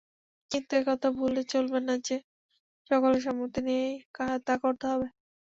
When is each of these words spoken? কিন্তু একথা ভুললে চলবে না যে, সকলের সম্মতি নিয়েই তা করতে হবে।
কিন্তু 0.51 0.71
একথা 0.81 1.07
ভুললে 1.11 1.41
চলবে 1.51 1.79
না 1.87 1.95
যে, 2.07 2.17
সকলের 2.91 3.21
সম্মতি 3.21 3.59
নিয়েই 3.67 3.95
তা 4.47 4.53
করতে 4.63 4.85
হবে। 4.91 5.07